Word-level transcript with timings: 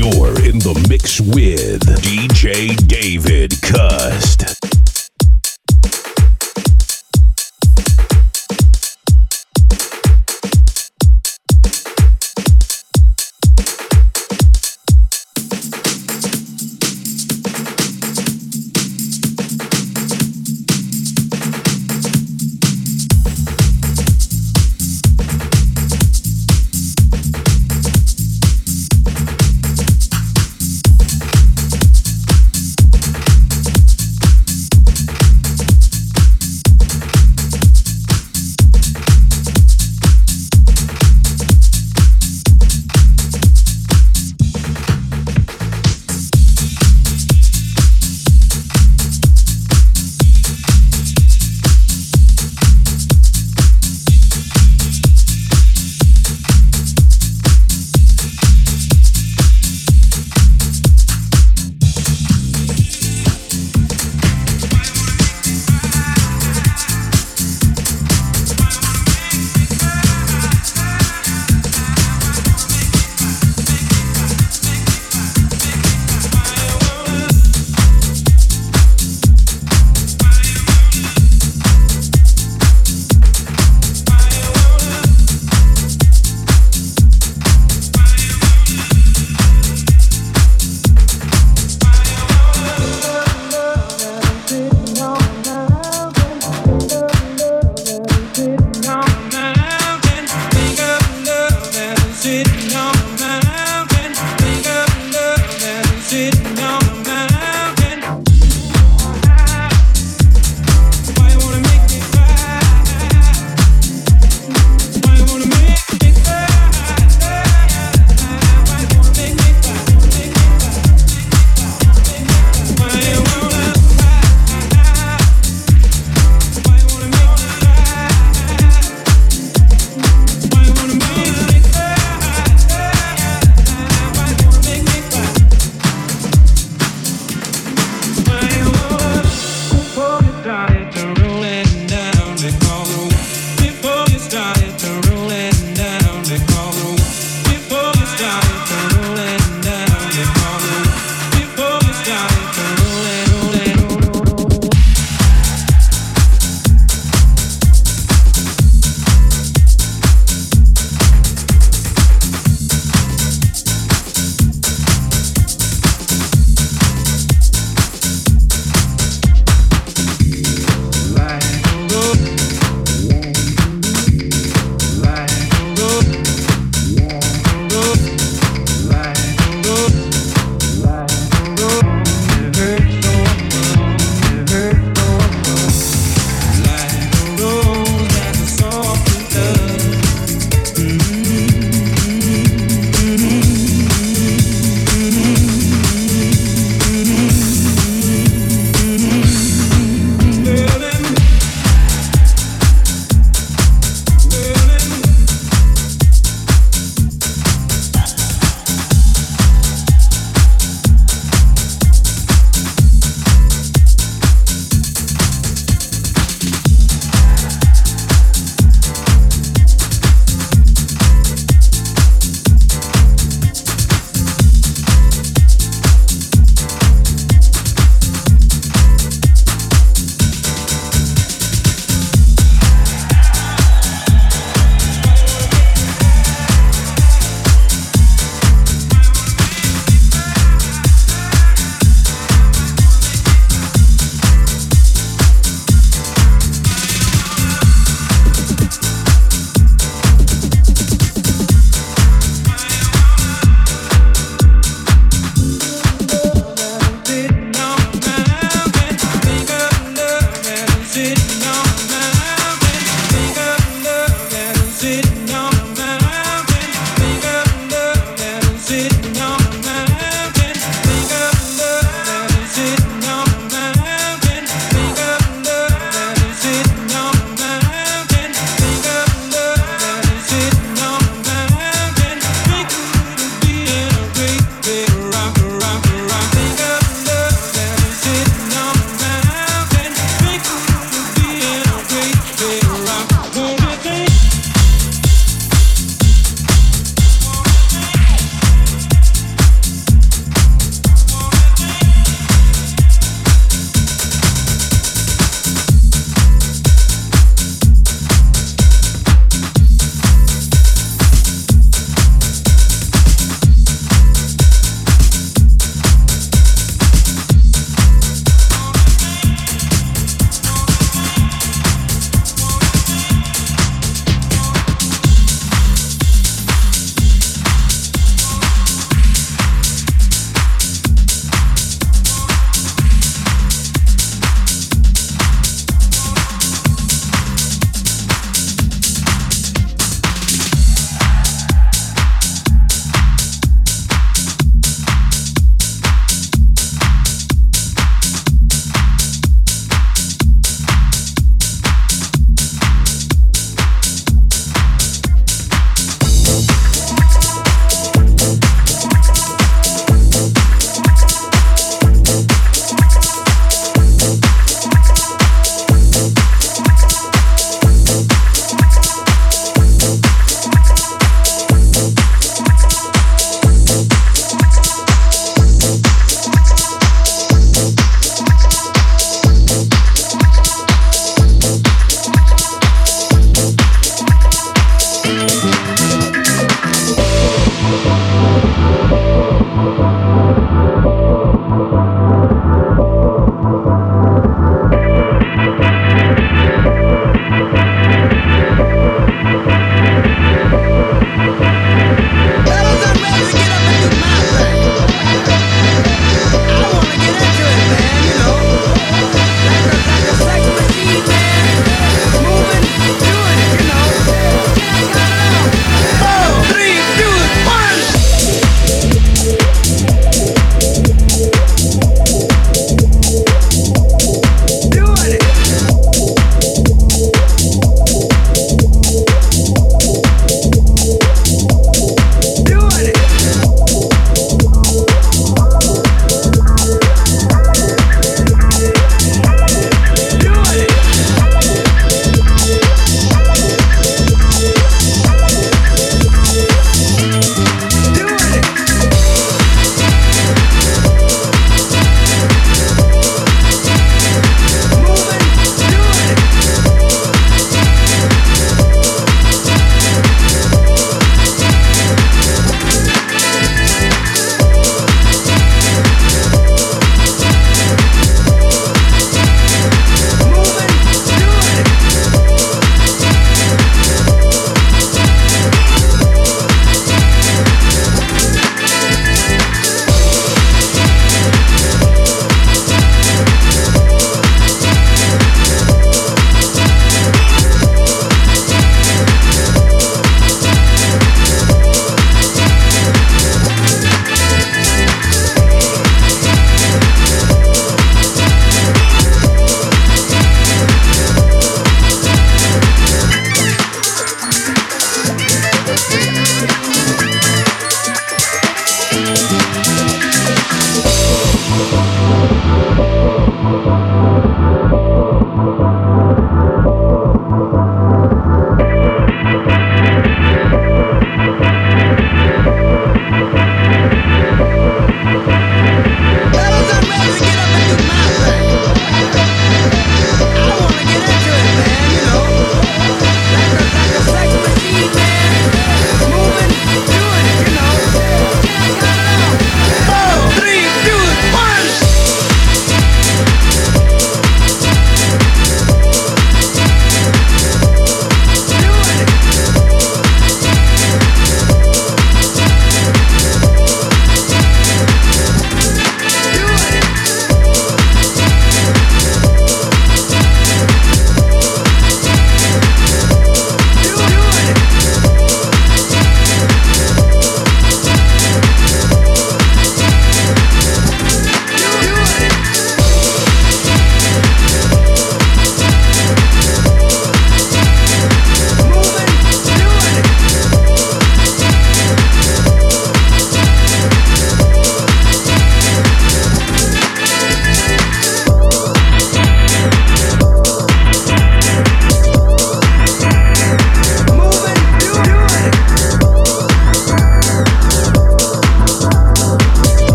You're 0.00 0.40
in 0.48 0.58
the 0.58 0.86
mix 0.88 1.20
with 1.20 1.82
DJ 2.00 2.74
David 2.88 3.60
Cust. 3.60 4.39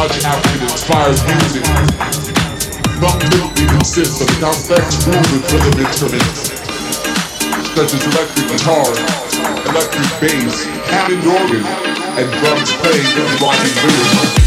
much 0.00 0.24
action 0.24 0.62
inspires 0.62 1.20
music. 1.28 1.62
Not 3.04 3.20
literally 3.20 3.66
consists 3.68 4.18
of 4.22 4.28
complex 4.40 5.04
grooving 5.04 5.44
rhythm 5.52 5.84
instruments 5.84 6.56
such 7.76 7.92
as 7.92 8.02
electric 8.08 8.48
guitar, 8.48 8.88
electric 9.68 10.08
bass, 10.20 10.64
Hammond 10.88 11.26
organ, 11.26 11.64
and 12.16 12.28
drums 12.40 12.72
playing 12.80 13.08
in 13.12 13.28
rhyming 13.44 13.76
lyrics. 13.84 14.39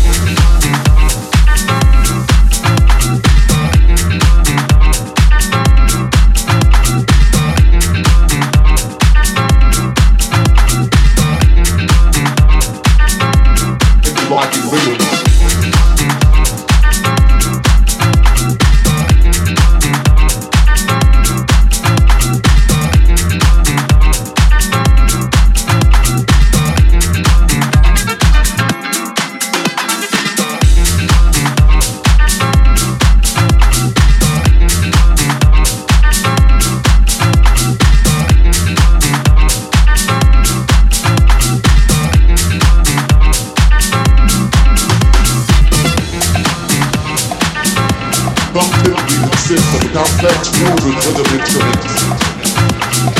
system 49.43 49.91
complex 49.91 50.55
moving 50.63 50.95
rhythm 51.03 51.27
instruments 51.35 52.23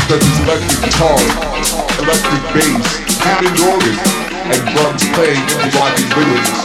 such 0.08 0.24
as 0.24 0.40
electric 0.40 0.80
guitar, 0.86 1.20
electric 2.00 2.44
bass, 2.54 3.20
Hammond 3.20 3.60
organ, 3.60 3.98
and 4.52 4.62
drums 4.74 5.04
playing 5.12 5.42
interlocking 5.52 6.10
rhythms. 6.16 6.63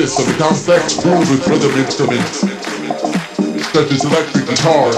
A 0.00 0.38
complex 0.38 0.98
groove 1.02 1.28
with 1.28 1.46
rhythm 1.46 1.76
instruments, 1.76 2.40
such 3.70 3.92
as 3.92 4.02
electric 4.02 4.46
guitar, 4.46 4.88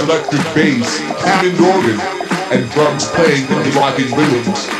electric 0.00 0.42
bass, 0.54 0.98
Hammond 1.24 1.58
organ, 1.60 1.98
and 2.52 2.70
drums 2.72 3.06
playing 3.12 3.44
interlocking 3.48 4.14
rhythms. 4.14 4.75